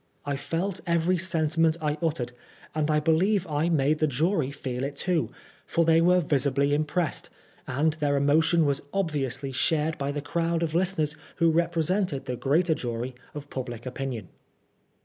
[0.25, 2.31] I felt every sentiment I uttered,
[2.73, 5.29] and I believe I made the jury feel it too,
[5.67, 7.29] for they were visibly impressed,
[7.67, 12.73] and their emfotion was obviously shared by the crowd of listeners who represented the greater
[12.73, 14.29] jury of public opinion.